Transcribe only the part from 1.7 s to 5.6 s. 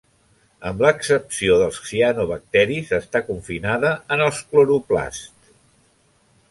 cianobacteris, està confinada en els cloroplasts.